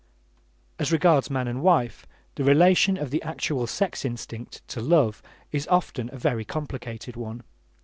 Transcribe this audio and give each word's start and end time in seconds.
As 0.79 0.91
regards 0.91 1.29
man 1.29 1.47
and 1.47 1.61
wife, 1.61 2.07
the 2.33 2.43
relation 2.43 2.97
of 2.97 3.11
the 3.11 3.21
actual 3.21 3.67
sex 3.67 4.03
instinct 4.03 4.67
to 4.69 4.81
love 4.81 5.21
is 5.51 5.67
often 5.67 6.09
a 6.11 6.17
very 6.17 6.43
complicated 6.43 7.15
one. 7.15 7.43